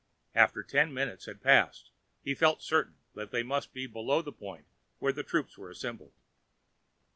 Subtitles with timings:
[0.33, 1.91] After ten minutes had passed
[2.23, 4.65] he felt certain that they must be below the point
[4.97, 6.13] where the troops were assembled.